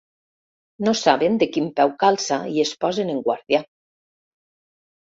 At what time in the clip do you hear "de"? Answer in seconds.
1.43-1.49